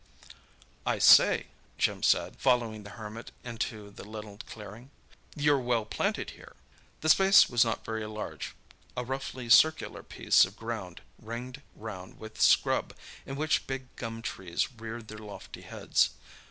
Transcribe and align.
"I 0.83 0.97
say," 0.97 1.45
Jim 1.77 2.01
said, 2.01 2.37
following 2.39 2.81
the 2.81 2.89
Hermit 2.97 3.31
into 3.43 3.91
the 3.91 4.03
little 4.03 4.39
clearing, 4.47 4.89
"you're 5.35 5.59
well 5.59 5.85
planted 5.85 6.31
here!" 6.31 6.55
The 7.01 7.09
space 7.09 7.47
was 7.47 7.63
not 7.63 7.85
very 7.85 8.07
large—a 8.07 9.05
roughly 9.05 9.47
circular 9.47 10.01
piece 10.01 10.43
of 10.43 10.57
ground, 10.57 11.01
ringed 11.19 11.61
round 11.75 12.17
with 12.19 12.41
scrub, 12.41 12.95
in 13.27 13.35
which 13.35 13.67
big 13.67 13.95
gum 13.95 14.23
trees 14.23 14.71
reared 14.71 15.07
their 15.07 15.19
lofty 15.19 15.61
heads. 15.61 16.09